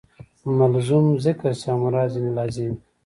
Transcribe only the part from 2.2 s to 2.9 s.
لازم يي.